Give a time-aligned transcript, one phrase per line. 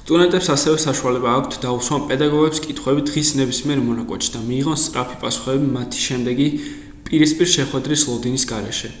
[0.00, 6.02] სტუდენტებს ასევე საშუალება აქვთ დაუსვან პედაგოგებს კითხვები დღის ნებისმიერ მონაკვეთში და მიიღონ სწრაფი პასუხები მათი
[6.04, 6.46] შემდეგი
[7.10, 8.92] პირისპირ შეხვედრის ლოდინის გარეშე